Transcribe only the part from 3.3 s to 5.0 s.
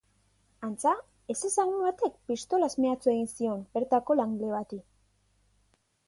zion bertako langile bati.